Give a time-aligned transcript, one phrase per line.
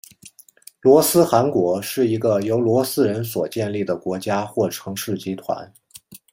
[0.81, 5.71] 罗斯汗国是一个由罗斯人所建立的国家或城市集团。